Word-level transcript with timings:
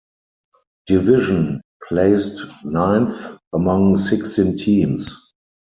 Division, 0.89 1.61
placed 1.87 2.47
ninth 2.65 3.37
among 3.53 3.97
sixteen 3.99 4.57
teams. 4.57 5.15